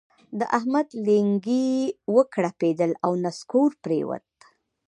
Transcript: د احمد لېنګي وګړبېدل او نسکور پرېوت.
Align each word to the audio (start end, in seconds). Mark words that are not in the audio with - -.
د 0.39 0.41
احمد 0.57 0.87
لېنګي 1.05 1.67
وګړبېدل 2.15 2.91
او 3.05 3.11
نسکور 3.25 3.71
پرېوت. 3.83 4.25